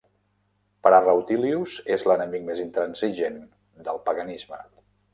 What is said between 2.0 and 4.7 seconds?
l'enemic més intransigent del paganisme.